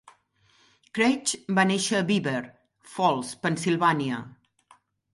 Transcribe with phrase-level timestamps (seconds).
[0.99, 2.35] Creach va néixer a Beaver
[2.97, 4.27] Falls, Pennsylvania.